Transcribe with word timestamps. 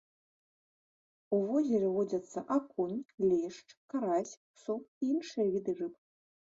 У 1.37 1.39
возеры 1.49 1.87
водзяцца 1.99 2.39
акунь, 2.57 2.97
лешч, 3.29 3.67
карась, 3.95 4.35
сом 4.67 4.79
і 5.01 5.15
іншыя 5.15 5.45
віды 5.57 5.71
рыб. 5.83 5.95